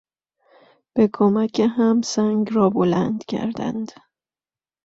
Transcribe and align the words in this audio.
به 0.95 1.07
کمک 1.13 1.59
هم 1.77 2.01
سنگ 2.01 2.53
را 2.53 2.69
بلند 2.69 3.23
کردند. 3.25 3.91